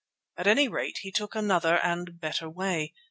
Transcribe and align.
At 0.35 0.47
any 0.47 0.67
rate, 0.67 0.97
he 1.03 1.11
took 1.11 1.35
another 1.35 1.77
and 1.77 2.19
better 2.19 2.49
way. 2.49 2.95